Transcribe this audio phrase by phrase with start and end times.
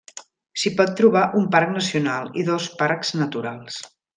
[0.61, 3.79] S'hi pot trobar un parc nacional, i dos parcs naturals.